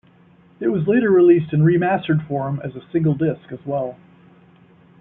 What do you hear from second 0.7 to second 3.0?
later released in remastered form as a